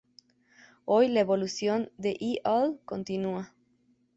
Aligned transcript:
Hoy 0.83 1.09
la 1.09 1.19
evolución 1.19 1.91
de 1.99 2.17
"y’all" 2.19 2.79
continúa. 2.85 3.53